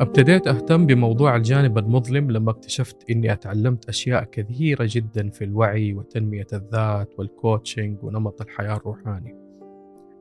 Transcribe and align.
ابتديت 0.00 0.46
أهتم 0.46 0.86
بموضوع 0.86 1.36
الجانب 1.36 1.78
المظلم 1.78 2.30
لما 2.30 2.50
اكتشفت 2.50 3.10
إني 3.10 3.32
أتعلمت 3.32 3.88
أشياء 3.88 4.24
كثيرة 4.24 4.88
جدا 4.90 5.30
في 5.30 5.44
الوعي 5.44 5.94
وتنمية 5.94 6.46
الذات 6.52 7.14
والكوتشنج 7.18 8.04
ونمط 8.04 8.40
الحياة 8.40 8.76
الروحاني. 8.76 9.34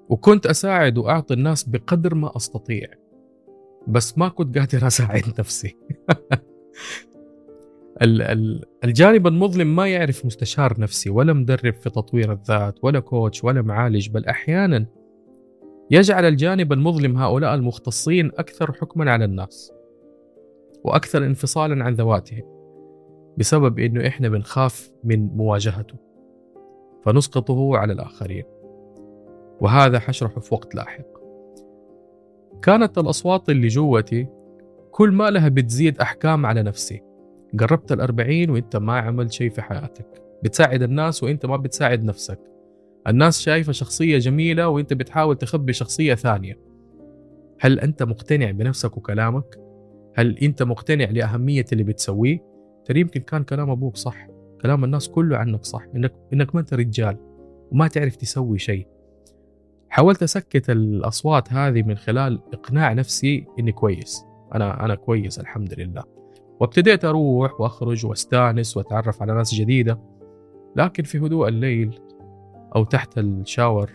وكنت 0.09 0.45
أساعد 0.45 0.97
وأعطي 0.97 1.33
الناس 1.33 1.63
بقدر 1.63 2.15
ما 2.15 2.35
أستطيع 2.35 2.87
بس 3.87 4.17
ما 4.17 4.27
كنت 4.27 4.57
قادر 4.57 4.87
أساعد 4.87 5.23
نفسي. 5.39 5.75
الجانب 8.83 9.27
المظلم 9.27 9.75
ما 9.75 9.87
يعرف 9.87 10.25
مستشار 10.25 10.79
نفسي 10.79 11.09
ولا 11.09 11.33
مدرب 11.33 11.73
في 11.73 11.89
تطوير 11.89 12.31
الذات 12.31 12.79
ولا 12.83 12.99
كوتش 12.99 13.43
ولا 13.43 13.61
معالج 13.61 14.09
بل 14.09 14.25
أحيانا 14.25 14.85
يجعل 15.91 16.25
الجانب 16.25 16.73
المظلم 16.73 17.17
هؤلاء 17.17 17.55
المختصين 17.55 18.31
أكثر 18.37 18.73
حكما 18.73 19.11
على 19.11 19.25
الناس 19.25 19.73
وأكثر 20.83 21.25
انفصالا 21.25 21.83
عن 21.83 21.93
ذواتهم 21.93 22.43
بسبب 23.37 23.79
أنه 23.79 24.07
إحنا 24.07 24.29
بنخاف 24.29 24.91
من 25.03 25.27
مواجهته 25.27 25.95
فنسقطه 27.05 27.77
على 27.77 27.93
الآخرين. 27.93 28.43
وهذا 29.61 29.99
حشرحه 29.99 30.39
في 30.41 30.53
وقت 30.53 30.75
لاحق. 30.75 31.05
كانت 32.61 32.97
الأصوات 32.97 33.49
اللي 33.49 33.67
جوتي 33.67 34.27
كل 34.91 35.11
ما 35.11 35.29
لها 35.29 35.49
بتزيد 35.49 35.99
أحكام 35.99 36.45
على 36.45 36.63
نفسي. 36.63 37.01
قربت 37.59 37.91
الأربعين 37.91 38.49
وإنت 38.49 38.75
ما 38.75 38.99
عملت 38.99 39.31
شيء 39.31 39.49
في 39.49 39.61
حياتك. 39.61 40.23
بتساعد 40.43 40.81
الناس 40.81 41.23
وإنت 41.23 41.45
ما 41.45 41.57
بتساعد 41.57 42.03
نفسك. 42.03 42.39
الناس 43.07 43.41
شايفة 43.41 43.71
شخصية 43.71 44.17
جميلة 44.17 44.67
وإنت 44.67 44.93
بتحاول 44.93 45.35
تخبي 45.35 45.73
شخصية 45.73 46.15
ثانية. 46.15 46.59
هل 47.59 47.79
أنت 47.79 48.03
مقتنع 48.03 48.51
بنفسك 48.51 48.97
وكلامك؟ 48.97 49.59
هل 50.15 50.37
أنت 50.37 50.63
مقتنع 50.63 51.05
لأهمية 51.05 51.65
اللي 51.71 51.83
بتسويه؟ 51.83 52.39
ترى 52.85 52.99
يمكن 52.99 53.21
كان 53.21 53.43
كلام 53.43 53.69
أبوك 53.69 53.97
صح. 53.97 54.27
كلام 54.61 54.83
الناس 54.83 55.09
كله 55.09 55.37
عنك 55.37 55.63
صح. 55.63 55.85
إنك, 55.95 56.13
إنك 56.33 56.55
ما 56.55 56.61
أنت 56.61 56.73
رجال 56.73 57.17
وما 57.71 57.87
تعرف 57.87 58.15
تسوي 58.15 58.59
شيء. 58.59 58.87
حاولت 59.89 60.23
أسكت 60.23 60.69
الأصوات 60.69 61.53
هذه 61.53 61.83
من 61.83 61.95
خلال 61.95 62.39
إقناع 62.53 62.93
نفسي 62.93 63.45
إني 63.59 63.71
كويس. 63.71 64.25
أنا 64.55 64.85
أنا 64.85 64.95
كويس 64.95 65.39
الحمد 65.39 65.79
لله. 65.79 66.03
وابتديت 66.59 67.05
أروح 67.05 67.61
وأخرج 67.61 68.05
وأستانس 68.05 68.77
وأتعرف 68.77 69.21
على 69.21 69.33
ناس 69.33 69.53
جديدة. 69.53 69.99
لكن 70.75 71.03
في 71.03 71.17
هدوء 71.17 71.47
الليل 71.47 71.99
أو 72.75 72.83
تحت 72.83 73.17
الشاور 73.17 73.91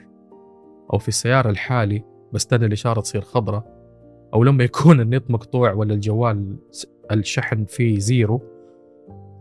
أو 0.93 0.99
في 0.99 1.09
السيارة 1.09 1.51
الحالي 1.51 2.05
بستنى 2.33 2.67
الإشارة 2.67 3.01
تصير 3.01 3.21
خضراء 3.21 3.81
أو 4.35 4.45
لما 4.45 4.65
يكون 4.65 5.01
النت 5.01 5.31
مقطوع 5.31 5.73
ولا 5.73 5.95
الجوال 5.95 6.57
الشحن 7.13 7.65
فيه 7.65 7.99
زيرو 7.99 8.43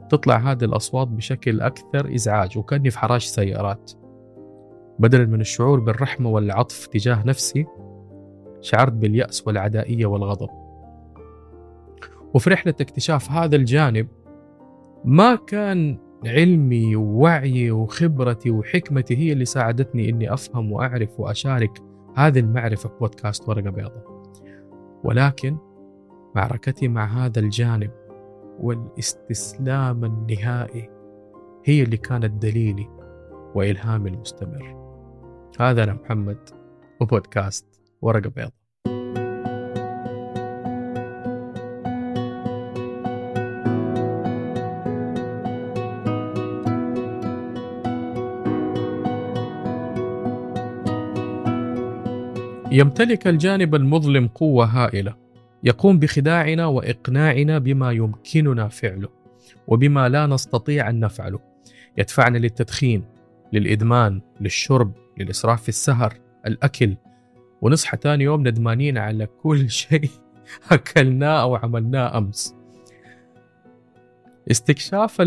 تطلع 0.09 0.37
هذه 0.37 0.63
الأصوات 0.63 1.07
بشكل 1.07 1.61
أكثر 1.61 2.15
إزعاج 2.15 2.57
وكأني 2.57 2.89
في 2.89 2.99
حراش 2.99 3.25
سيارات. 3.25 3.91
بدلا 4.99 5.25
من 5.25 5.41
الشعور 5.41 5.79
بالرحمة 5.79 6.29
والعطف 6.29 6.87
تجاه 6.87 7.23
نفسي 7.25 7.65
شعرت 8.61 8.93
باليأس 8.93 9.47
والعدائية 9.47 10.05
والغضب. 10.05 10.49
وفي 12.33 12.49
رحلة 12.49 12.73
اكتشاف 12.81 13.31
هذا 13.31 13.55
الجانب 13.55 14.07
ما 15.05 15.35
كان 15.35 15.97
علمي 16.25 16.95
ووعي 16.95 17.71
وخبرتي 17.71 18.51
وحكمتي 18.51 19.17
هي 19.17 19.31
اللي 19.31 19.45
ساعدتني 19.45 20.09
إني 20.09 20.33
أفهم 20.33 20.71
وأعرف 20.71 21.19
وأشارك 21.19 21.81
هذه 22.15 22.39
المعرفة 22.39 22.89
في 22.89 22.95
بودكاست 22.99 23.49
ورقة 23.49 23.69
بيضاء. 23.69 24.23
ولكن 25.03 25.57
معركتي 26.35 26.87
مع 26.87 27.05
هذا 27.05 27.39
الجانب 27.39 27.91
والاستسلام 28.59 30.05
النهائي 30.05 30.89
هي 31.65 31.83
اللي 31.83 31.97
كانت 31.97 32.43
دليلي 32.43 32.87
وإلهامي 33.55 34.09
المستمر. 34.09 34.75
هذا 35.59 35.83
أنا 35.83 35.93
محمد 35.93 36.49
وبودكاست 37.01 37.65
ورقة 38.01 38.29
بيضاء. 38.29 38.58
يمتلك 52.79 53.27
الجانب 53.27 53.75
المظلم 53.75 54.27
قوة 54.27 54.65
هائلة 54.65 55.15
يقوم 55.63 55.99
بخداعنا 55.99 56.65
وإقناعنا 56.65 57.57
بما 57.57 57.91
يمكننا 57.91 58.67
فعله 58.67 59.09
وبما 59.67 60.09
لا 60.09 60.25
نستطيع 60.25 60.89
أن 60.89 60.99
نفعله. 60.99 61.39
يدفعنا 61.97 62.37
للتدخين 62.37 63.03
للإدمان 63.53 64.21
للشرب 64.41 64.91
للإسراف 65.17 65.61
في 65.61 65.69
السهر 65.69 66.13
الأكل. 66.47 66.95
ونصحى 67.61 67.97
تاني 67.97 68.23
يوم 68.23 68.47
ندمانين 68.47 68.97
على 68.97 69.25
كل 69.25 69.69
شيء 69.81 70.09
أكلناه 70.71 71.41
أو 71.41 71.55
عملناه 71.55 72.17
أمس. 72.17 72.55
استكشاف 74.51 75.21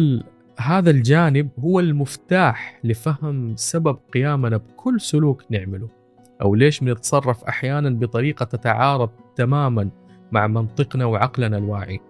هذا 0.59 0.91
الجانب 0.91 1.49
هو 1.59 1.81
المفتاح 1.81 2.81
لفهم 2.85 3.57
سبب 3.57 3.99
قيامنا 4.15 4.57
بكل 4.57 5.01
سلوك 5.01 5.45
نعمله. 5.51 6.02
أو 6.43 6.55
ليش 6.55 6.81
بنتصرف 6.81 7.45
أحيانا 7.45 7.91
بطريقة 7.91 8.45
تتعارض 8.45 9.11
تماما 9.37 9.91
مع 10.33 10.47
منطقنا 10.47 11.05
وعقلنا 11.05 11.59
الواعي؟ 11.59 12.01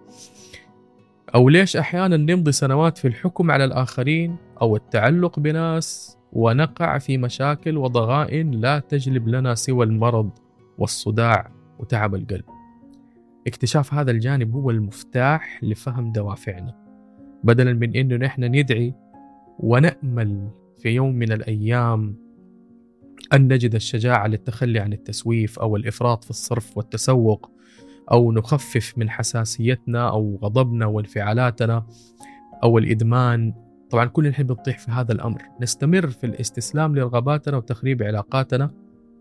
أو 1.35 1.49
ليش 1.49 1.77
أحيانا 1.77 2.17
نمضي 2.17 2.53
سنوات 2.53 2.99
في 2.99 3.09
الحكم 3.09 3.51
على 3.51 3.65
الآخرين 3.65 4.37
أو 4.63 4.77
التعلق 4.77 5.41
بناس 5.41 6.19
ونقع 6.33 6.99
في 6.99 7.19
مشاكل 7.19 7.77
وضغائن 7.77 8.51
لا 8.51 8.79
تجلب 8.79 9.29
لنا 9.29 9.55
سوى 9.55 9.87
المرض 9.87 10.31
والصداع 10.79 11.51
وتعب 11.79 12.15
القلب؟ 12.15 12.45
اكتشاف 13.47 13.95
هذا 13.95 14.11
الجانب 14.11 14.55
هو 14.55 14.71
المفتاح 14.71 15.65
لفهم 15.65 16.13
دوافعنا. 16.13 16.75
بدلا 17.45 17.73
من 17.73 17.97
إنه 17.97 18.17
نحن 18.17 18.45
ندعي 18.45 18.95
ونأمل 19.59 20.49
في 20.79 20.89
يوم 20.89 21.15
من 21.15 21.33
الأيام 21.33 22.22
أن 23.33 23.53
نجد 23.53 23.75
الشجاعة 23.75 24.27
للتخلي 24.27 24.79
عن 24.79 24.93
التسويف 24.93 25.59
أو 25.59 25.77
الإفراط 25.77 26.25
في 26.25 26.31
الصرف 26.31 26.77
والتسوق 26.77 27.51
أو 28.13 28.33
نخفف 28.33 28.93
من 28.97 29.11
حساسيتنا 29.11 30.09
أو 30.11 30.39
غضبنا 30.43 30.87
وانفعالاتنا 30.87 31.87
أو 32.63 32.79
الإدمان. 32.79 33.55
طبعا 33.91 34.05
كل 34.05 34.27
الحين 34.27 34.47
بنطيح 34.47 34.79
في 34.79 34.91
هذا 34.91 35.13
الأمر. 35.13 35.43
نستمر 35.61 36.07
في 36.07 36.27
الاستسلام 36.27 36.97
لرغباتنا 36.97 37.57
وتخريب 37.57 38.03
علاقاتنا 38.03 38.71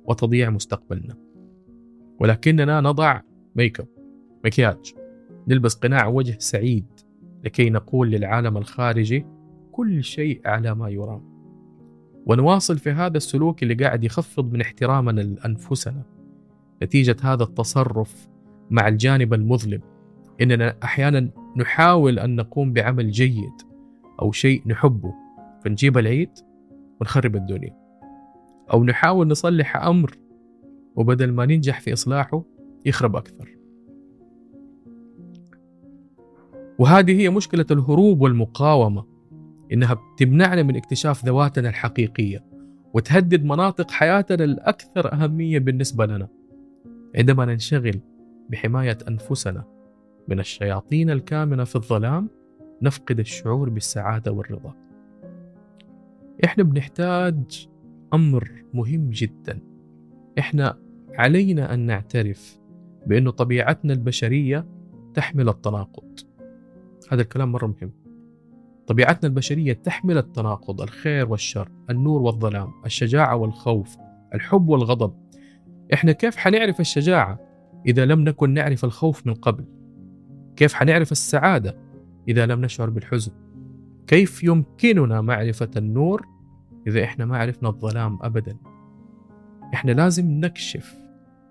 وتضييع 0.05 0.49
مستقبلنا. 0.49 1.15
ولكننا 2.19 2.81
نضع 2.81 3.21
make 3.55 3.79
up 3.79 3.87
مكياج 4.45 4.93
نلبس 5.47 5.75
قناع 5.75 6.07
وجه 6.07 6.35
سعيد 6.39 6.85
لكي 7.43 7.69
نقول 7.69 8.11
للعالم 8.11 8.57
الخارجي 8.57 9.25
كل 9.71 10.03
شيء 10.03 10.41
على 10.45 10.75
ما 10.75 10.89
يرام. 10.89 11.30
ونواصل 12.25 12.77
في 12.77 12.91
هذا 12.91 13.17
السلوك 13.17 13.63
اللي 13.63 13.73
قاعد 13.73 14.03
يخفض 14.03 14.53
من 14.53 14.61
احترامنا 14.61 15.21
لأنفسنا 15.21 16.03
نتيجة 16.83 17.15
هذا 17.21 17.43
التصرف 17.43 18.27
مع 18.69 18.87
الجانب 18.87 19.33
المظلم. 19.33 19.81
إننا 20.41 20.77
أحيانا 20.83 21.29
نحاول 21.57 22.19
أن 22.19 22.35
نقوم 22.35 22.73
بعمل 22.73 23.11
جيد 23.11 23.53
أو 24.21 24.31
شيء 24.31 24.61
نحبه. 24.65 25.13
فنجيب 25.63 25.97
العيد 25.97 26.29
ونخرب 27.01 27.35
الدنيا. 27.35 27.77
أو 28.73 28.83
نحاول 28.83 29.27
نصلح 29.27 29.77
أمر 29.77 30.17
وبدل 30.95 31.31
ما 31.31 31.45
ننجح 31.45 31.79
في 31.79 31.93
إصلاحه 31.93 32.43
يخرب 32.85 33.15
أكثر. 33.15 33.57
وهذه 36.79 37.21
هي 37.21 37.29
مشكلة 37.29 37.65
الهروب 37.71 38.21
والمقاومة. 38.21 39.10
إنها 39.73 39.93
بتمنعنا 39.93 40.63
من 40.63 40.75
اكتشاف 40.75 41.25
ذواتنا 41.25 41.69
الحقيقية 41.69 42.45
وتهدد 42.93 43.43
مناطق 43.43 43.91
حياتنا 43.91 44.43
الأكثر 44.43 45.13
أهمية 45.13 45.59
بالنسبة 45.59 46.05
لنا. 46.05 46.27
عندما 47.15 47.45
ننشغل 47.45 47.99
بحماية 48.49 48.97
أنفسنا 49.07 49.63
من 50.27 50.39
الشياطين 50.39 51.09
الكامنة 51.09 51.63
في 51.63 51.75
الظلام 51.75 52.29
نفقد 52.81 53.19
الشعور 53.19 53.69
بالسعادة 53.69 54.31
والرضا. 54.31 54.73
إحنا 56.45 56.63
بنحتاج 56.63 57.69
أمر 58.13 58.51
مهم 58.73 59.09
جدا. 59.09 59.59
إحنا 60.39 60.77
علينا 61.13 61.73
أن 61.73 61.79
نعترف 61.79 62.59
بأن 63.07 63.29
طبيعتنا 63.29 63.93
البشرية 63.93 64.65
تحمل 65.13 65.49
التناقض. 65.49 66.19
هذا 67.11 67.21
الكلام 67.21 67.51
مرة 67.51 67.67
مهم. 67.67 68.00
طبيعتنا 68.91 69.29
البشرية 69.29 69.73
تحمل 69.73 70.17
التناقض 70.17 70.81
الخير 70.81 71.29
والشر 71.31 71.69
النور 71.89 72.21
والظلام 72.21 72.71
الشجاعة 72.85 73.35
والخوف 73.35 73.97
الحب 74.33 74.69
والغضب. 74.69 75.13
إحنا 75.93 76.11
كيف 76.11 76.35
حنعرف 76.35 76.79
الشجاعة 76.79 77.39
إذا 77.87 78.05
لم 78.05 78.19
نكن 78.19 78.53
نعرف 78.53 78.85
الخوف 78.85 79.27
من 79.27 79.33
قبل؟ 79.33 79.65
كيف 80.55 80.73
حنعرف 80.73 81.11
السعادة 81.11 81.77
إذا 82.27 82.45
لم 82.45 82.61
نشعر 82.61 82.89
بالحزن؟ 82.89 83.31
كيف 84.07 84.43
يمكننا 84.43 85.21
معرفة 85.21 85.69
النور 85.77 86.27
إذا 86.87 87.03
إحنا 87.03 87.25
ما 87.25 87.37
عرفنا 87.37 87.69
الظلام 87.69 88.19
أبدا؟ 88.21 88.57
إحنا 89.73 89.91
لازم 89.91 90.31
نكشف 90.31 90.97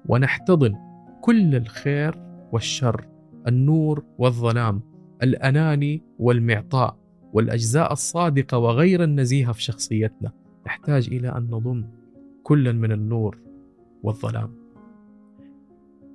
ونحتضن 0.09 0.75
كل 1.21 1.55
الخير 1.55 2.23
والشر 2.53 3.09
النور 3.49 4.05
والظلام 4.19 4.83
الأناني 5.23 6.03
والمعطاء. 6.19 7.01
والأجزاء 7.33 7.93
الصادقة 7.93 8.59
وغير 8.59 9.05
النزيهة 9.05 9.53
في 9.53 9.63
شخصيتنا 9.63 10.33
نحتاج 10.67 11.09
إلى 11.13 11.29
أن 11.29 11.43
نضم 11.43 11.85
كلا 12.43 12.73
من 12.73 12.93
النور 12.93 13.39
والظلام. 14.03 14.55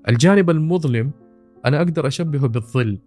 الجانب 0.10 0.50
المظلم 0.50 1.12
أنا 1.66 1.78
أقدر 1.78 2.08
أشبهه 2.08 2.48
بالظل. 2.48 3.00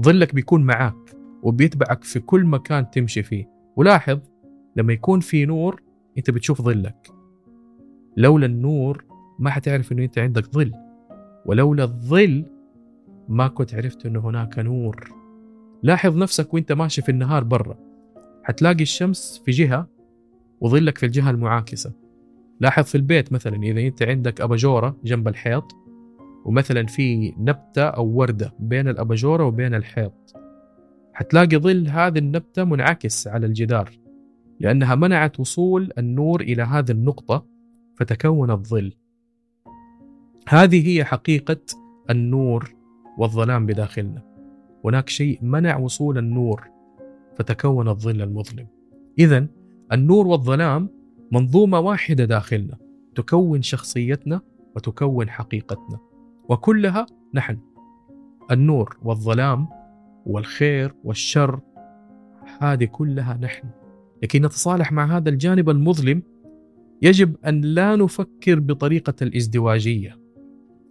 ظلك 0.00 0.34
بيكون 0.34 0.62
معاك 0.62 1.16
وبيتبعك 1.42 2.04
في 2.04 2.20
كل 2.20 2.44
مكان 2.44 2.90
تمشي 2.90 3.22
فيه. 3.22 3.48
ولاحظ 3.76 4.18
لما 4.76 4.92
يكون 4.92 5.20
في 5.20 5.46
نور 5.46 5.82
أنت 6.18 6.30
بتشوف 6.30 6.62
ظلك. 6.62 7.08
لولا 8.16 8.46
النور 8.46 9.04
ما 9.38 9.50
حتعرف 9.50 9.92
أنه 9.92 10.04
أنت 10.04 10.18
عندك 10.18 10.44
ظل. 10.52 10.72
ولولا 11.46 11.84
الظل 11.84 12.44
ما 13.28 13.48
كنت 13.48 13.74
عرفت 13.74 14.06
أنه 14.06 14.20
هناك 14.20 14.58
نور. 14.58 15.19
لاحظ 15.82 16.16
نفسك 16.16 16.54
وانت 16.54 16.72
ماشي 16.72 17.02
في 17.02 17.08
النهار 17.08 17.44
برا. 17.44 17.78
حتلاقي 18.42 18.82
الشمس 18.82 19.42
في 19.44 19.50
جهة 19.50 19.88
وظلك 20.60 20.98
في 20.98 21.06
الجهة 21.06 21.30
المعاكسة. 21.30 21.92
لاحظ 22.60 22.84
في 22.84 22.94
البيت 22.94 23.32
مثلا 23.32 23.56
إذا 23.56 23.80
أنت 23.80 24.02
عندك 24.02 24.40
أباجورة 24.40 24.96
جنب 25.04 25.28
الحيط 25.28 25.76
ومثلا 26.44 26.86
في 26.86 27.34
نبتة 27.38 27.82
أو 27.82 28.06
وردة 28.06 28.54
بين 28.58 28.88
الأباجورة 28.88 29.44
وبين 29.44 29.74
الحيط. 29.74 30.34
حتلاقي 31.12 31.56
ظل 31.56 31.88
هذه 31.88 32.18
النبتة 32.18 32.64
منعكس 32.64 33.28
على 33.28 33.46
الجدار 33.46 33.90
لأنها 34.60 34.94
منعت 34.94 35.40
وصول 35.40 35.92
النور 35.98 36.40
إلى 36.40 36.62
هذه 36.62 36.90
النقطة 36.90 37.46
فتكون 37.96 38.50
الظل. 38.50 38.92
هذه 40.48 40.88
هي 40.88 41.04
حقيقة 41.04 41.60
النور 42.10 42.74
والظلام 43.18 43.66
بداخلنا. 43.66 44.29
هناك 44.84 45.08
شيء 45.08 45.38
منع 45.42 45.76
وصول 45.76 46.18
النور 46.18 46.68
فتكون 47.36 47.88
الظل 47.88 48.22
المظلم. 48.22 48.66
إذا 49.18 49.46
النور 49.92 50.26
والظلام 50.26 50.88
منظومة 51.32 51.80
واحدة 51.80 52.24
داخلنا 52.24 52.76
تكون 53.14 53.62
شخصيتنا 53.62 54.40
وتكون 54.76 55.30
حقيقتنا. 55.30 55.98
وكلها 56.48 57.06
نحن 57.34 57.58
النور 58.50 58.98
والظلام 59.02 59.68
والخير 60.26 60.94
والشر 61.04 61.60
هذه 62.60 62.84
كلها 62.84 63.38
نحن. 63.42 63.68
لكي 64.22 64.38
نتصالح 64.38 64.92
مع 64.92 65.16
هذا 65.16 65.28
الجانب 65.28 65.70
المظلم 65.70 66.22
يجب 67.02 67.36
أن 67.46 67.60
لا 67.60 67.96
نفكر 67.96 68.60
بطريقة 68.60 69.14
الازدواجية. 69.22 70.19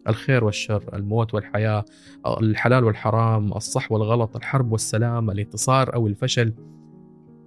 الخير 0.08 0.44
والشر 0.44 0.84
الموت 0.94 1.34
والحياة 1.34 1.86
الحلال 2.28 2.84
والحرام 2.84 3.54
الصح 3.54 3.92
والغلط 3.92 4.36
الحرب 4.36 4.72
والسلام 4.72 5.30
الانتصار 5.30 5.94
أو 5.94 6.08
الفشل. 6.08 6.54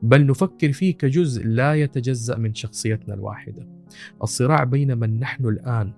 بل 0.02 0.26
نفكر 0.26 0.72
فيه 0.72 0.96
كجزء 0.96 1.46
لا 1.46 1.74
يتجزأ 1.74 2.38
من 2.38 2.54
شخصيتنا 2.54 3.14
الواحدة. 3.14 3.68
الصراع 4.22 4.64
بين 4.64 4.98
من 4.98 5.20
نحن 5.20 5.46
الآن 5.46 5.92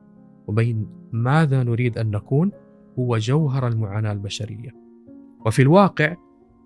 وبين 0.46 0.86
ماذا 1.12 1.62
نريد 1.62 1.98
أن 1.98 2.10
نكون 2.10 2.52
هو 2.98 3.18
جوهر 3.18 3.68
المعاناة 3.68 4.12
البشرية. 4.12 4.70
وفي 5.46 5.62
الواقع 5.62 6.16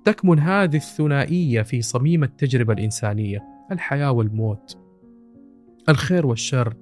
تكمن 0.05 0.39
هذه 0.39 0.77
الثنائية 0.77 1.63
في 1.63 1.83
صميم 1.83 2.25
التجربة 2.25 2.73
الإنسانية 2.73 3.45
الحياة 3.73 4.13
والموت. 4.13 4.79
الخير 5.89 6.27
والشر 6.27 6.75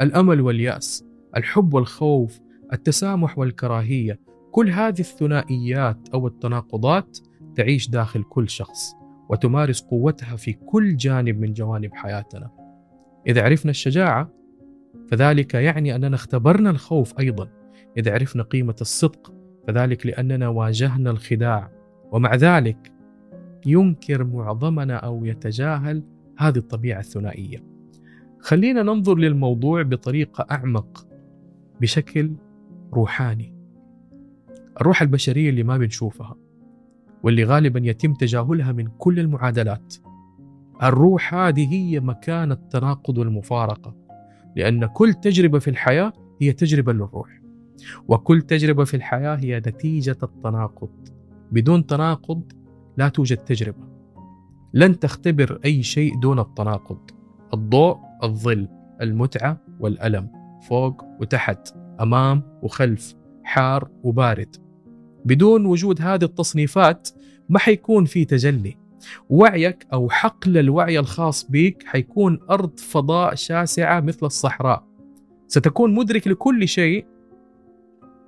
الأمل 0.00 0.40
واليأس 0.40 1.04
الحب 1.36 1.74
والخوف 1.74 2.40
التسامح 2.72 3.38
والكراهية. 3.38 4.20
كل 4.50 4.70
هذه 4.70 5.00
الثنائيات 5.00 6.08
أو 6.14 6.26
التناقضات 6.26 7.18
تعيش 7.56 7.88
داخل 7.88 8.22
كل 8.22 8.48
شخص 8.48 8.94
وتمارس 9.28 9.80
قوتها 9.80 10.36
في 10.36 10.52
كل 10.52 10.96
جانب 10.96 11.40
من 11.40 11.52
جوانب 11.52 11.94
حياتنا. 11.94 12.50
إذا 13.26 13.42
عرفنا 13.42 13.70
الشجاعة 13.70 14.30
فذلك 15.08 15.54
يعني 15.54 15.94
أننا 15.94 16.14
اختبرنا 16.14 16.70
الخوف 16.70 17.18
أيضا. 17.18 17.48
إذا 17.98 18.12
عرفنا 18.12 18.42
قيمة 18.42 18.76
الصدق 18.80 19.34
فذلك 19.68 20.06
لأننا 20.06 20.48
واجهنا 20.48 21.10
الخداع. 21.10 21.70
ومع 22.12 22.34
ذلك 22.34 22.92
ينكر 23.66 24.24
معظمنا 24.24 24.96
أو 24.96 25.24
يتجاهل 25.24 26.02
هذه 26.38 26.58
الطبيعة 26.58 27.00
الثنائية. 27.00 27.64
خلينا 28.40 28.82
ننظر 28.82 29.18
للموضوع 29.18 29.82
بطريقة 29.82 30.46
أعمق 30.50 31.06
بشكل 31.80 32.32
روحاني. 32.94 33.54
الروح 34.80 35.02
البشرية 35.02 35.50
اللي 35.50 35.62
ما 35.62 35.76
بنشوفها 35.78 36.36
واللي 37.22 37.44
غالبا 37.44 37.80
يتم 37.84 38.14
تجاهلها 38.14 38.72
من 38.72 38.88
كل 38.98 39.20
المعادلات. 39.20 39.94
الروح 40.82 41.34
هذه 41.34 41.72
هي 41.74 42.00
مكان 42.00 42.52
التناقض 42.52 43.18
والمفارقة 43.18 43.94
لأن 44.56 44.86
كل 44.86 45.14
تجربة 45.14 45.58
في 45.58 45.70
الحياة 45.70 46.12
هي 46.40 46.52
تجربة 46.52 46.92
للروح 46.92 47.40
وكل 48.08 48.42
تجربة 48.42 48.84
في 48.84 48.94
الحياة 48.96 49.36
هي 49.36 49.58
نتيجة 49.58 50.16
التناقض. 50.22 50.90
بدون 51.52 51.86
تناقض 51.86 52.52
لا 52.96 53.08
توجد 53.08 53.36
تجربة. 53.36 53.90
لن 54.74 54.98
تختبر 54.98 55.60
أي 55.64 55.82
شيء 55.82 56.20
دون 56.20 56.38
التناقض. 56.38 57.10
الضوء 57.54 57.98
الظل 58.22 58.68
المتعة 59.00 59.60
والألم. 59.80 60.28
فوق 60.68 61.04
وتحت. 61.20 61.79
أمام 62.00 62.42
وخلف 62.62 63.14
حار 63.42 63.90
وبارد. 64.02 64.56
بدون 65.24 65.66
وجود 65.66 66.02
هذه 66.02 66.24
التصنيفات 66.24 67.08
ما 67.48 67.58
حيكون 67.58 68.04
في 68.04 68.24
تجلي. 68.24 68.76
وعيك 69.28 69.86
أو 69.92 70.10
حقل 70.10 70.58
الوعي 70.58 70.98
الخاص 70.98 71.50
بك 71.50 71.82
حيكون 71.86 72.38
أرض 72.50 72.78
فضاء 72.78 73.34
شاسعة 73.34 74.00
مثل 74.00 74.26
الصحراء. 74.26 74.84
ستكون 75.48 75.94
مدرك 75.94 76.28
لكل 76.28 76.68
شيء 76.68 77.06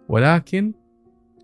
ولكن 0.09 0.73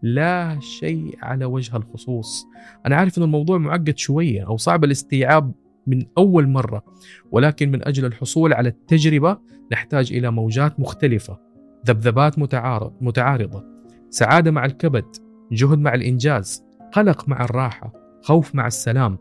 لا 0.03 0.59
شيء 0.61 1.19
على 1.23 1.45
وجه 1.45 1.77
الخصوص. 1.77 2.47
أنا 2.87 2.97
عارف 2.97 3.19
إن 3.19 3.23
الموضوع 3.23 3.58
معقد 3.58 3.99
شوية 3.99 4.47
أو 4.47 4.56
صعب 4.56 4.85
الاستيعاب 4.85 5.53
من 5.87 6.06
أول 6.19 6.49
مرة 6.49 6.85
ولكن 7.31 7.70
من 7.70 7.89
أجل 7.89 8.05
الحصول 8.05 8.53
على 8.53 8.69
التجربة 8.69 9.39
نحتاج 9.73 10.13
إلى 10.13 10.31
موجات 10.31 10.81
مختلفة. 10.81 11.39
ذبذبات 11.87 12.39
متعارض 12.39 12.93
متعارضة 13.01 13.65
سعادة 14.11 14.51
مع 14.51 14.65
الكبد 14.65 15.05
جهد 15.53 15.79
مع 15.79 15.94
الإنجاز 15.94 16.65
قلق 16.93 17.29
مع 17.29 17.44
الراحة 17.44 17.93
خوف 18.23 18.55
مع 18.55 18.67
السلام. 18.67 19.19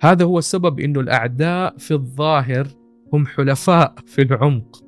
هذا 0.00 0.24
هو 0.24 0.38
السبب 0.38 0.80
انه 0.80 1.00
الأعداء 1.00 1.76
في 1.78 1.94
الظاهر 1.94 2.68
هم 3.12 3.26
حلفاء 3.26 3.94
في 4.06 4.22
العمق. 4.22 4.84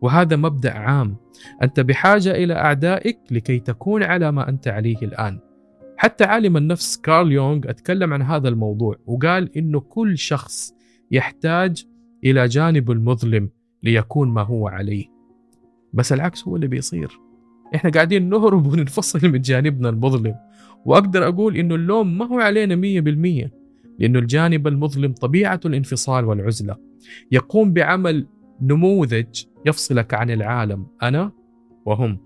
وهذا 0.00 0.36
مبدأ 0.36 0.72
عام. 0.72 1.16
أنت 1.62 1.80
بحاجة 1.80 2.30
إلى 2.30 2.54
أعدائك 2.54 3.18
لكي 3.30 3.58
تكون 3.58 4.02
على 4.02 4.32
ما 4.32 4.48
أنت 4.48 4.68
عليه 4.68 5.02
الآن. 5.02 5.40
حتى 5.96 6.24
عالم 6.24 6.56
النفس 6.56 6.96
كارل 6.96 7.32
يونغ 7.32 7.70
أتكلم 7.70 8.12
عن 8.12 8.22
هذا 8.22 8.48
الموضوع 8.48 8.96
وقال 9.06 9.56
إنه 9.56 9.80
كل 9.80 10.18
شخص 10.18 10.74
يحتاج 11.10 11.84
إلى 12.24 12.48
جانب 12.48 12.90
المظلم 12.90 13.50
ليكون 13.82 14.28
ما 14.28 14.42
هو 14.42 14.68
عليه. 14.68 15.19
بس 15.92 16.12
العكس 16.12 16.48
هو 16.48 16.56
اللي 16.56 16.66
بيصير. 16.66 17.20
إحنا 17.74 17.90
قاعدين 17.90 18.28
نهرب 18.28 18.66
وننفصل 18.66 19.28
من 19.28 19.40
جانبنا 19.40 19.88
المظلم 19.88 20.34
وأقدر 20.84 21.28
أقول 21.28 21.56
إنه 21.56 21.74
اللوم 21.74 22.18
ما 22.18 22.26
هو 22.26 22.38
علينا 22.40 22.76
100% 22.76 23.50
لأنه 23.98 24.18
الجانب 24.18 24.66
المظلم 24.66 25.12
طبيعة 25.12 25.60
الانفصال 25.64 26.24
والعزلة. 26.24 26.76
يقوم 27.32 27.72
بعمل 27.72 28.26
نموذج 28.60 29.44
يفصلك 29.66 30.14
عن 30.14 30.30
العالم 30.30 30.86
أنا 31.02 31.32
وهم 31.86 32.18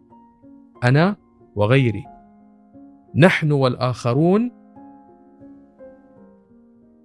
أنا 0.85 1.16
وغيري. 1.54 2.04
نحن 3.14 3.52
والآخرون 3.52 4.50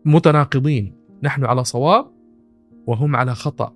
متناقضين 0.06 0.96
نحن 1.24 1.46
على 1.46 1.64
صواب 1.64 2.06
وهم 2.88 3.16
على 3.16 3.36
خطأ. 3.36 3.74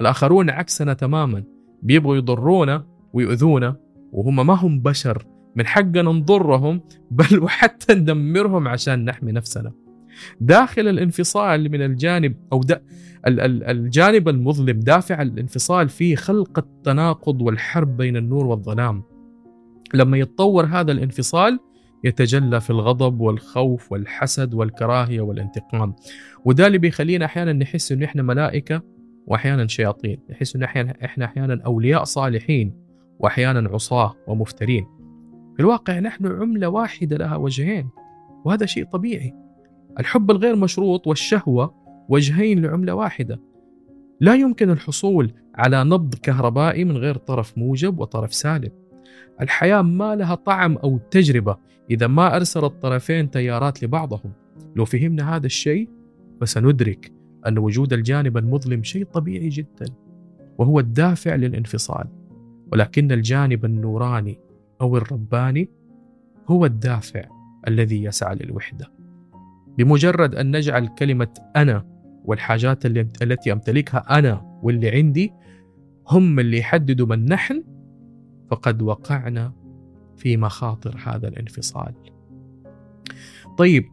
الآخرون 0.00 0.50
عكسنا 0.50 0.94
تماما. 0.94 1.44
بيبغوا 1.82 2.16
يضرونا 2.16 2.86
ويؤذونا 3.12 3.76
وهم 4.12 4.46
ما 4.46 4.54
هم 4.54 4.80
بشر. 4.80 5.26
من 5.56 5.66
حقنا 5.66 6.02
نضرهم 6.02 6.80
بل 7.10 7.42
وحتى 7.42 7.94
ندمرهم 7.94 8.68
عشان 8.68 9.04
نحمي 9.04 9.32
نفسنا. 9.32 9.72
داخل 10.40 10.88
الانفصال 10.88 11.70
من 11.72 11.82
الجانب 11.82 12.34
أو 12.52 12.60
دا 12.60 12.82
الجانب 13.26 14.28
المظلم 14.28 14.80
دافع 14.80 15.22
الانفصال 15.22 15.88
فيه 15.88 16.16
خلق 16.16 16.58
التناقض 16.58 17.42
والحرب 17.42 17.96
بين 17.96 18.16
النور 18.16 18.46
والظلام. 18.46 19.02
لما 19.94 20.18
يتطور 20.18 20.64
هذا 20.64 20.92
الانفصال 20.92 21.58
يتجلى 22.04 22.60
في 22.60 22.70
الغضب 22.70 23.20
والخوف 23.20 23.92
والحسد 23.92 24.54
والكراهية 24.54 25.20
والانتقام. 25.20 25.94
وده 26.44 26.66
اللي 26.66 26.78
بيخلينا 26.78 27.24
أحيانا 27.24 27.52
نحس 27.52 27.92
إنه 27.92 28.04
إحنا 28.04 28.22
ملائكة 28.22 28.82
واحيانا 29.28 29.66
شياطين 29.66 30.18
نحس 30.30 30.56
انه 30.56 30.64
أحيانا 30.64 30.94
إحنا 31.04 31.24
أحيانا 31.24 31.62
أولياء 31.66 32.04
صالحين 32.04 32.74
واحيانا 33.18 33.68
عصاة 33.68 34.14
ومفترين. 34.26 34.86
في 35.54 35.60
الواقع 35.60 35.98
نحن 35.98 36.26
عملة 36.26 36.68
واحدة 36.68 37.16
لها 37.16 37.36
وجهين 37.36 37.88
وهذا 38.44 38.66
شيء 38.66 38.84
طبيعي. 38.84 39.34
الحب 39.98 40.30
الغير 40.30 40.56
مشروط 40.56 41.06
والشهوة 41.06 41.74
وجهين 42.08 42.62
لعملة 42.62 42.94
واحدة. 42.94 43.40
لا 44.20 44.34
يمكن 44.34 44.70
الحصول 44.70 45.32
على 45.54 45.84
نبض 45.84 46.14
كهربائي 46.14 46.84
من 46.84 46.96
غير 46.96 47.16
طرف 47.16 47.58
موجب 47.58 47.98
وطرف 47.98 48.34
سالب. 48.34 48.72
الحياة 49.40 49.82
ما 49.82 50.16
لها 50.16 50.34
طعم 50.34 50.76
أو 50.76 50.98
تجربة 51.10 51.56
إذا 51.90 52.06
ما 52.06 52.36
ارسل 52.36 52.64
الطرفين 52.64 53.30
تيارات 53.30 53.82
لبعضهم. 53.82 54.32
لو 54.76 54.84
فهمنا 54.84 55.36
هذا 55.36 55.46
الشيء 55.46 55.88
فسندرك. 56.40 57.17
أن 57.46 57.58
وجود 57.58 57.92
الجانب 57.92 58.36
المظلم 58.36 58.82
شيء 58.82 59.04
طبيعي 59.04 59.48
جدا 59.48 59.86
وهو 60.58 60.80
الدافع 60.80 61.34
للانفصال 61.34 62.06
ولكن 62.72 63.12
الجانب 63.12 63.64
النوراني 63.64 64.38
أو 64.80 64.96
الرباني 64.96 65.70
هو 66.48 66.66
الدافع 66.66 67.24
الذي 67.68 68.04
يسعى 68.04 68.36
للوحدة 68.36 68.92
بمجرد 69.78 70.34
أن 70.34 70.56
نجعل 70.56 70.88
كلمة 70.88 71.28
أنا 71.56 71.84
والحاجات 72.24 72.86
التي 73.22 73.52
أمتلكها 73.52 74.18
أنا 74.18 74.60
واللي 74.62 74.90
عندي 74.90 75.32
هم 76.08 76.40
اللي 76.40 76.58
يحددوا 76.58 77.06
من 77.06 77.24
نحن 77.24 77.64
فقد 78.50 78.82
وقعنا 78.82 79.52
في 80.16 80.36
مخاطر 80.36 80.96
هذا 81.06 81.28
الانفصال. 81.28 81.94
طيب 83.58 83.84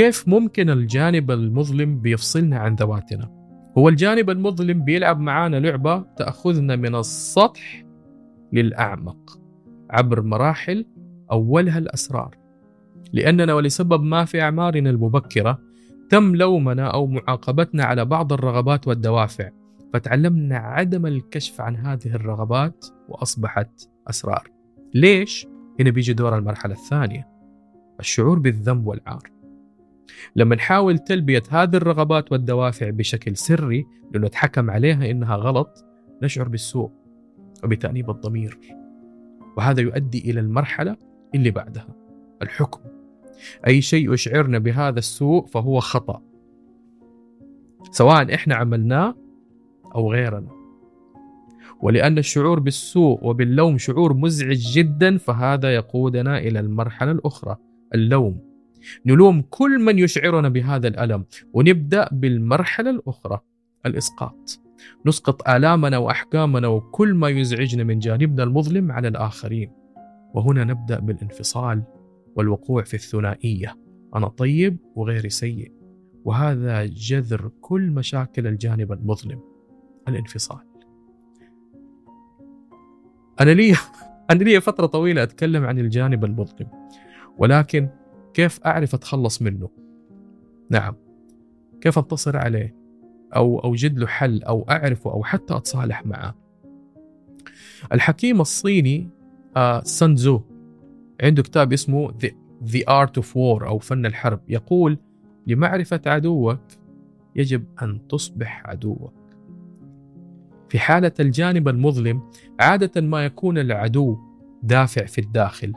كيف 0.00 0.28
ممكن 0.28 0.70
الجانب 0.70 1.30
المظلم 1.30 2.00
بيفصلنا 2.00 2.58
عن 2.58 2.74
ذواتنا؟ 2.74 3.30
هو 3.78 3.88
الجانب 3.88 4.30
المظلم 4.30 4.84
بيلعب 4.84 5.20
معانا 5.20 5.56
لعبة 5.56 6.04
تأخذنا 6.16 6.76
من 6.76 6.94
السطح 6.94 7.84
للأعمق 8.52 9.40
عبر 9.90 10.22
مراحل 10.22 10.86
أولها 11.32 11.78
الأسرار 11.78 12.36
لأننا 13.12 13.54
ولسبب 13.54 14.02
ما 14.02 14.24
في 14.24 14.42
أعمارنا 14.42 14.90
المبكرة 14.90 15.58
تم 16.10 16.36
لومنا 16.36 16.86
أو 16.86 17.06
معاقبتنا 17.06 17.84
على 17.84 18.04
بعض 18.04 18.32
الرغبات 18.32 18.88
والدوافع 18.88 19.50
فتعلمنا 19.92 20.56
عدم 20.56 21.06
الكشف 21.06 21.60
عن 21.60 21.76
هذه 21.76 22.14
الرغبات 22.14 22.86
وأصبحت 23.08 23.90
أسرار 24.10 24.48
ليش؟ 24.94 25.46
هنا 25.80 25.90
بيجي 25.90 26.12
دور 26.12 26.38
المرحلة 26.38 26.74
الثانية 26.74 27.28
الشعور 28.00 28.38
بالذنب 28.38 28.86
والعار 28.86 29.39
لما 30.36 30.56
نحاول 30.56 30.98
تلبية 30.98 31.42
هذه 31.50 31.76
الرغبات 31.76 32.32
والدوافع 32.32 32.90
بشكل 32.90 33.36
سري 33.36 33.86
لأنه 34.14 34.30
عليها 34.70 35.10
إنها 35.10 35.36
غلط 35.36 35.84
نشعر 36.22 36.48
بالسوء 36.48 36.90
وبتأنيب 37.64 38.10
الضمير. 38.10 38.58
وهذا 39.56 39.80
يؤدي 39.80 40.30
إلى 40.30 40.40
المرحلة 40.40 40.96
اللي 41.34 41.50
بعدها 41.50 41.94
الحكم. 42.42 42.80
أي 43.66 43.82
شيء 43.82 44.12
يشعرنا 44.14 44.58
بهذا 44.58 44.98
السوء 44.98 45.46
فهو 45.46 45.80
خطأ. 45.80 46.22
سواء 47.90 48.34
إحنا 48.34 48.54
عملناه 48.54 49.14
أو 49.94 50.12
غيرنا. 50.12 50.48
ولأن 51.82 52.18
الشعور 52.18 52.60
بالسوء 52.60 53.18
وباللوم 53.22 53.78
شعور 53.78 54.14
مزعج 54.14 54.72
جدا 54.72 55.18
فهذا 55.18 55.74
يقودنا 55.74 56.38
إلى 56.38 56.60
المرحلة 56.60 57.10
الأخرى 57.10 57.56
اللوم. 57.94 58.49
نلوم 59.06 59.42
كل 59.50 59.78
من 59.78 59.98
يشعرنا 59.98 60.48
بهذا 60.48 60.88
الألم 60.88 61.24
ونبدأ 61.52 62.08
بالمرحلة 62.12 62.90
الأخرى 62.90 63.40
الإسقاط. 63.86 64.60
نسقط 65.06 65.48
آلامنا 65.48 65.98
وأحكامنا 65.98 66.68
وكل 66.68 67.14
ما 67.14 67.28
يزعجنا 67.28 67.84
من 67.84 67.98
جانبنا 67.98 68.42
المظلم 68.42 68.92
على 68.92 69.08
الآخرين. 69.08 69.72
وهنا 70.34 70.64
نبدأ 70.64 71.00
بالانفصال 71.00 71.82
والوقوع 72.36 72.82
في 72.82 72.94
الثنائية. 72.94 73.76
أنا 74.14 74.28
طيب 74.28 74.76
وغيري 74.94 75.28
سيء. 75.28 75.72
وهذا 76.24 76.84
جذر 76.84 77.50
كل 77.60 77.90
مشاكل 77.90 78.46
الجانب 78.46 78.92
المظلم. 78.92 79.40
الانفصال. 80.08 80.60
أنا 83.40 83.50
لي 83.50 83.74
أنا 84.30 84.44
لي 84.44 84.60
فترة 84.60 84.86
طويلة 84.86 85.22
أتكلم 85.22 85.64
عن 85.64 85.78
الجانب 85.78 86.24
المظلم. 86.24 86.66
ولكن 87.38 87.88
كيف 88.34 88.60
أعرف 88.66 88.94
أتخلص 88.94 89.42
منه؟ 89.42 89.68
نعم. 90.70 90.94
كيف 91.80 91.98
أنتصر 91.98 92.36
عليه؟ 92.36 92.74
أو 93.36 93.58
أوجد 93.58 93.98
له 93.98 94.06
حل 94.06 94.42
أو 94.42 94.66
أعرفه 94.70 95.12
أو 95.12 95.24
حتى 95.24 95.56
أتصالح 95.56 96.06
معه. 96.06 96.34
الحكيم 97.92 98.40
الصيني 98.40 99.08
آه 99.56 99.82
سانزو 99.82 100.40
عنده 101.22 101.42
كتاب 101.42 101.72
اسمه 101.72 102.08
The, 102.08 102.30
The 102.66 102.80
Art 102.80 103.22
of 103.22 103.26
War 103.26 103.62
أو 103.62 103.78
فن 103.78 104.06
الحرب 104.06 104.40
يقول 104.48 104.98
لمعرفة 105.46 106.00
عدوك 106.06 106.60
يجب 107.36 107.64
أن 107.82 108.08
تصبح 108.08 108.62
عدوك. 108.66 109.12
في 110.68 110.78
حالة 110.78 111.12
الجانب 111.20 111.68
المظلم 111.68 112.30
عادة 112.60 113.00
ما 113.00 113.24
يكون 113.24 113.58
العدو 113.58 114.18
دافع 114.62 115.06
في 115.06 115.20
الداخل. 115.20 115.72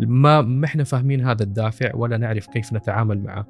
ما 0.00 0.42
ما 0.42 0.64
إحنا 0.64 0.84
فاهمين 0.84 1.20
هذا 1.20 1.42
الدافع 1.42 1.94
ولا 1.94 2.16
نعرف 2.16 2.46
كيف 2.46 2.72
نتعامل 2.72 3.22
معه. 3.22 3.46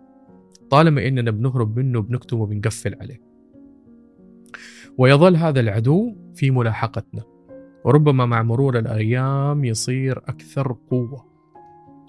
طالما 0.70 1.08
إننا 1.08 1.30
بنهرب 1.30 1.78
منه 1.78 2.02
بنكتم 2.02 2.40
وبنقفل 2.40 2.94
عليه. 3.00 3.20
ويظل 4.98 5.36
هذا 5.36 5.60
العدو 5.60 6.16
في 6.34 6.50
ملاحقتنا. 6.50 7.22
وربما 7.84 8.26
مع 8.26 8.42
مرور 8.42 8.78
الأيام 8.78 9.64
يصير 9.64 10.18
أكثر 10.18 10.76
قوة. 10.90 11.26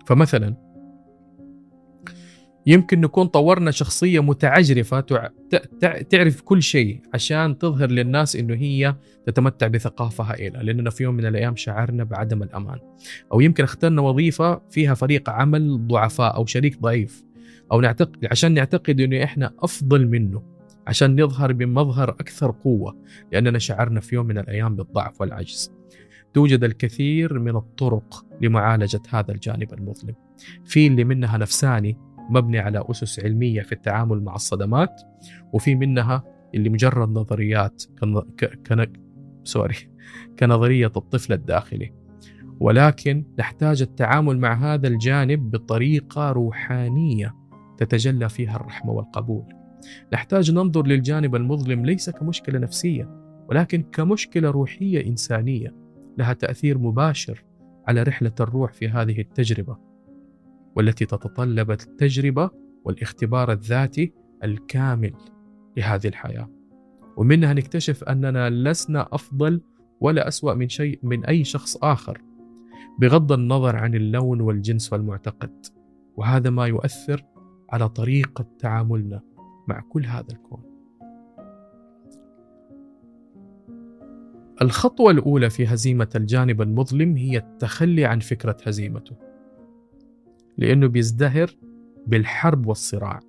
فمثلا 0.05 0.55
يمكن 2.67 3.01
نكون 3.01 3.27
طورنا 3.27 3.71
شخصية 3.71 4.19
متعجرفة 4.19 4.99
تعرف 6.09 6.41
كل 6.41 6.63
شيء 6.63 7.01
عشان 7.13 7.57
تظهر 7.57 7.91
للناس 7.91 8.35
إنه 8.35 8.53
هي 8.53 8.95
تتمتع 9.25 9.67
بثقافة 9.67 10.23
هائلة 10.23 10.61
لأننا 10.61 10.89
في 10.89 11.03
يوم 11.03 11.15
من 11.15 11.25
الأيام 11.25 11.55
شعرنا 11.55 12.03
بعدم 12.03 12.43
الأمان. 12.43 12.79
أو 13.33 13.41
يمكن 13.41 13.63
اخترنا 13.63 14.01
وظيفة 14.01 14.61
فيها 14.69 14.93
فريق 14.93 15.29
عمل 15.29 15.87
ضعفاء 15.87 16.35
أو 16.35 16.45
شريك 16.45 16.81
ضعيف. 16.81 17.23
أو 17.71 17.81
نعتقد 17.81 18.25
عشان 18.31 18.53
نعتقد 18.53 19.01
إنه 19.01 19.23
إحنا 19.23 19.53
أفضل 19.59 20.07
منه 20.07 20.43
عشان 20.87 21.21
نظهر 21.21 21.51
بمظهر 21.53 22.09
أكثر 22.09 22.51
قوة 22.51 22.97
لأننا 23.31 23.59
شعرنا 23.59 23.99
في 23.99 24.15
يوم 24.15 24.25
من 24.25 24.37
الأيام 24.37 24.75
بالضعف 24.75 25.21
والعجز. 25.21 25.71
توجد 26.33 26.63
الكثير 26.63 27.39
من 27.39 27.55
الطرق 27.55 28.25
لمعالجة 28.41 29.01
هذا 29.09 29.31
الجانب 29.31 29.73
المظلم. 29.73 30.15
في 30.65 30.87
اللي 30.87 31.03
منها 31.03 31.37
نفساني 31.37 31.97
مبني 32.29 32.59
على 32.59 32.83
أسس 32.89 33.19
علمية 33.19 33.61
في 33.61 33.71
التعامل 33.71 34.23
مع 34.23 34.35
الصدمات 34.35 35.01
وفي 35.53 35.75
منها 35.75 36.23
اللي 36.55 36.69
مجرد 36.69 37.09
نظريات 37.09 37.83
كن... 37.99 38.85
سوري 39.43 39.75
كنظرية 40.39 40.91
الطفل 40.97 41.33
الداخلي. 41.33 41.93
ولكن 42.59 43.25
نحتاج 43.39 43.81
التعامل 43.81 44.39
مع 44.39 44.53
هذا 44.53 44.87
الجانب 44.87 45.51
بطريقة 45.51 46.31
روحانية 46.31 47.35
تتجلى 47.77 48.29
فيها 48.29 48.55
الرحمة 48.55 48.91
والقبول. 48.91 49.45
نحتاج 50.13 50.51
ننظر 50.51 50.87
للجانب 50.87 51.35
المظلم 51.35 51.85
ليس 51.85 52.09
كمشكلة 52.09 52.59
نفسية 52.59 53.09
ولكن 53.49 53.83
كمشكلة 53.83 54.49
روحية 54.49 55.07
إنسانية 55.07 55.75
لها 56.17 56.33
تأثير 56.33 56.77
مباشر 56.77 57.43
على 57.87 58.03
رحلة 58.03 58.31
الروح 58.39 58.73
في 58.73 58.89
هذه 58.89 59.21
التجربة. 59.21 59.77
والتي 60.77 61.05
تتطلب 61.05 61.71
التجربة 61.71 62.49
والاختبار 62.83 63.51
الذاتي 63.51 64.13
الكامل 64.43 65.13
لهذه 65.77 66.07
الحياة. 66.07 66.49
ومنها 67.17 67.53
نكتشف 67.53 68.03
أننا 68.03 68.49
لسنا 68.49 69.07
أفضل 69.11 69.61
ولا 70.01 70.27
أسوأ 70.27 70.53
من 70.53 70.69
شيء 70.69 70.99
من 71.03 71.25
أي 71.25 71.43
شخص 71.43 71.77
آخر 71.77 72.21
بغض 72.99 73.31
النظر 73.31 73.75
عن 73.75 73.95
اللون 73.95 74.41
والجنس 74.41 74.93
والمعتقد. 74.93 75.65
وهذا 76.17 76.49
ما 76.49 76.65
يؤثر 76.65 77.25
على 77.69 77.89
طريقة 77.89 78.45
تعاملنا 78.59 79.21
مع 79.67 79.79
كل 79.79 80.05
هذا 80.05 80.31
الكون. 80.31 80.61
الخطوة 84.61 85.11
الأولى 85.11 85.49
في 85.49 85.65
هزيمة 85.65 86.09
الجانب 86.15 86.61
المظلم 86.61 87.15
هي 87.15 87.37
التخلي 87.37 88.05
عن 88.05 88.19
فكرة 88.19 88.57
هزيمته. 88.65 89.26
لأنه 90.57 90.87
بيزدهر 90.87 91.57
بالحرب 92.07 92.67
والصراع. 92.67 93.19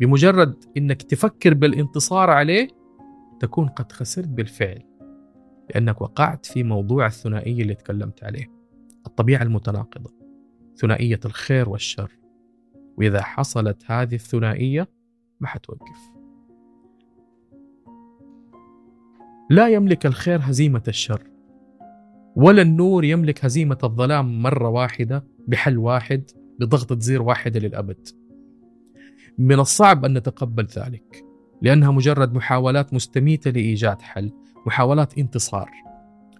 بمجرد 0.00 0.64
أنك 0.76 1.02
تفكر 1.02 1.54
بالانتصار 1.54 2.30
عليه 2.30 2.68
تكون 3.40 3.68
قد 3.68 3.92
خسرت 3.92 4.28
بالفعل 4.28 4.82
لأنك 5.70 6.00
وقعت 6.00 6.46
في 6.46 6.62
موضوع 6.62 7.06
الثنائي 7.06 7.62
اللي 7.62 7.74
تكلمت 7.74 8.24
عليه 8.24 8.50
الطبيعة 9.06 9.42
المتناقضة 9.42 10.10
ثنائية 10.76 11.20
الخير 11.24 11.68
والشر. 11.68 12.12
وإذا 12.98 13.22
حصلت 13.22 13.82
هذه 13.86 14.14
الثنائية 14.14 14.88
ما 15.40 15.46
حتوقف. 15.46 16.14
لا 19.50 19.68
يملك 19.68 20.06
الخير 20.06 20.40
هزيمة 20.42 20.82
الشر 20.88 21.22
ولا 22.36 22.62
النور 22.62 23.04
يملك 23.04 23.44
هزيمة 23.44 23.78
الظلام 23.84 24.42
مرة 24.42 24.68
واحدة 24.68 25.24
بحل 25.48 25.78
واحد 25.78 26.30
بضغطة 26.60 27.00
زير 27.00 27.22
واحدة 27.22 27.60
للأبد. 27.60 28.08
من 29.38 29.60
الصعب 29.60 30.04
أن 30.04 30.18
نتقبل 30.18 30.66
ذلك 30.76 31.24
لأنها 31.62 31.90
مجرد 31.90 32.34
محاولات 32.34 32.94
مستميتة 32.94 33.50
لإيجاد 33.50 34.02
حل 34.02 34.32
محاولات 34.66 35.18
انتصار. 35.18 35.70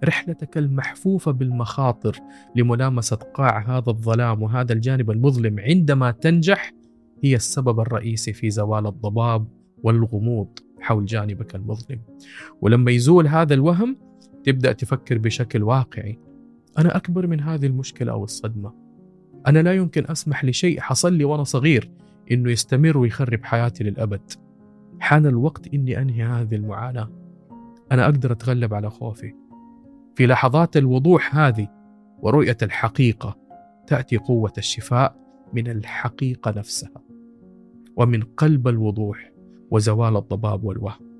رحلتك 0.04 0.58
المحفوفة 0.58 1.30
بالمخاطر 1.30 2.20
لملامسة 2.56 3.16
قاع 3.16 3.78
هذا 3.78 3.90
الظلام 3.90 4.42
وهذا 4.42 4.72
الجانب 4.72 5.10
المظلم 5.10 5.60
عندما 5.60 6.10
تنجح 6.10 6.72
هي 7.24 7.34
السبب 7.34 7.80
الرئيسي 7.80 8.32
في 8.32 8.50
زوال 8.50 8.86
الضباب 8.86 9.46
والغموض 9.82 10.58
حول 10.80 11.04
جانبك 11.04 11.54
المظلم. 11.54 12.00
ولما 12.60 12.90
يزول 12.90 13.26
هذا 13.26 13.54
الوهم 13.54 13.96
تبدأ 14.44 14.72
تفكر 14.72 15.18
بشكل 15.18 15.62
واقعي. 15.62 16.18
أنا 16.78 16.96
أكبر 16.96 17.26
من 17.26 17.40
هذه 17.40 17.66
المشكلة 17.66 18.12
أو 18.12 18.24
الصدمة. 18.24 18.83
أنا 19.46 19.58
لا 19.58 19.74
يمكن 19.74 20.04
أسمح 20.10 20.44
لشيء 20.44 20.80
حصل 20.80 21.12
لي 21.12 21.24
وأنا 21.24 21.44
صغير 21.44 21.90
إنه 22.30 22.50
يستمر 22.50 22.98
ويخرب 22.98 23.44
حياتي 23.44 23.84
للأبد. 23.84 24.32
حان 25.00 25.26
الوقت 25.26 25.74
إني 25.74 26.02
أنهي 26.02 26.22
هذه 26.22 26.54
المعاناة. 26.54 27.10
أنا 27.92 28.04
أقدر 28.04 28.32
أتغلب 28.32 28.74
على 28.74 28.90
خوفي. 28.90 29.34
في 30.14 30.26
لحظات 30.26 30.76
الوضوح 30.76 31.36
هذه 31.36 31.68
ورؤية 32.18 32.56
الحقيقة 32.62 33.36
تأتي 33.86 34.16
قوة 34.16 34.52
الشفاء 34.58 35.16
من 35.52 35.68
الحقيقة 35.68 36.50
نفسها 36.56 37.02
ومن 37.96 38.22
قلب 38.22 38.68
الوضوح 38.68 39.32
وزوال 39.70 40.16
الضباب 40.16 40.64
والوهم. 40.64 41.14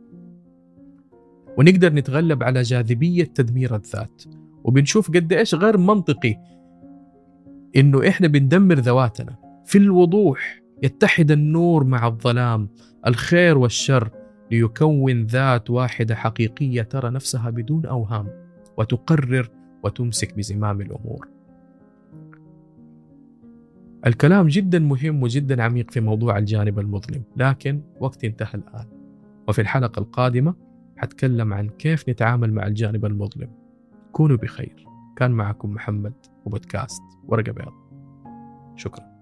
ونقدر 1.58 1.92
نتغلب 1.92 2.42
على 2.42 2.62
جاذبية 2.62 3.24
تدمير 3.24 3.74
الذات. 3.74 4.22
وبنشوف 4.64 5.10
قد 5.10 5.32
إيش 5.32 5.54
غير 5.54 5.78
منطقي 5.78 6.36
إنه 7.76 8.08
إحنا 8.08 8.28
بندمر 8.28 8.74
ذواتنا. 8.74 9.36
في 9.64 9.78
الوضوح 9.78 10.60
يتحد 10.82 11.30
النور 11.30 11.84
مع 11.84 12.06
الظلام 12.06 12.68
الخير 13.06 13.58
والشر 13.58 14.10
ليكون 14.50 15.26
ذات 15.26 15.70
واحدة 15.70 16.14
حقيقية 16.14 16.82
ترى 16.82 17.10
نفسها 17.10 17.50
بدون 17.50 17.86
أوهام 17.86 18.28
وتقرر 18.76 19.48
وتمسك 19.84 20.36
بزمام 20.36 20.80
الأمور. 20.80 21.28
الكلام 24.06 24.46
جدا 24.46 24.78
مهم 24.78 25.22
وجدا 25.22 25.62
عميق 25.62 25.90
في 25.90 26.00
موضوع 26.00 26.38
الجانب 26.38 26.78
المظلم 26.78 27.22
لكن 27.36 27.80
وقت 28.00 28.24
انتهى 28.24 28.54
الآن. 28.54 28.86
وفي 29.48 29.60
الحلقة 29.60 30.00
القادمة 30.00 30.54
حتكلم 30.96 31.52
عن 31.52 31.68
كيف 31.68 32.08
نتعامل 32.08 32.52
مع 32.52 32.66
الجانب 32.66 33.04
المظلم. 33.04 33.48
كونوا 34.12 34.36
بخير. 34.36 34.84
كان 35.16 35.30
معكم 35.30 35.70
محمد. 35.70 36.12
وبودكاست 36.46 37.02
ورقة 37.28 37.52
بيض. 37.52 37.72
شكرا. 38.76 39.13